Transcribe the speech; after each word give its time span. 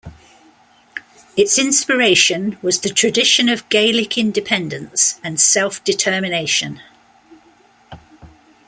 Its 1.37 1.59
inspiration 1.59 2.57
was 2.63 2.79
the 2.79 2.89
tradition 2.89 3.47
of 3.47 3.69
Gaelic 3.69 4.17
independence 4.17 5.19
and 5.23 5.39
self-determination. 5.39 6.81